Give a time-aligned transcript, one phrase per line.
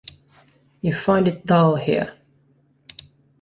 [0.81, 2.15] You find it dull here.